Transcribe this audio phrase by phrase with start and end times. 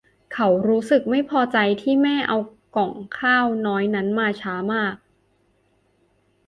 [0.33, 2.37] เขารู้สึกไม่พอใจที่แม่เอา
[2.75, 4.95] ก่องข้าวน้อยนั้นมาช้ามาก